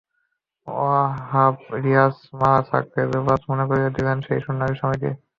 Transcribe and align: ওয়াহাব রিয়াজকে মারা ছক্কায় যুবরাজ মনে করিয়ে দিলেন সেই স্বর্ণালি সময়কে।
ওয়াহাব 0.67 1.55
রিয়াজকে 1.83 2.29
মারা 2.39 2.59
ছক্কায় 2.69 3.07
যুবরাজ 3.11 3.41
মনে 3.49 3.65
করিয়ে 3.69 3.95
দিলেন 3.97 4.17
সেই 4.25 4.39
স্বর্ণালি 4.43 4.75
সময়কে। 4.81 5.09